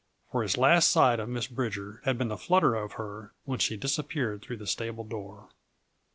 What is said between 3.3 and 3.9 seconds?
when she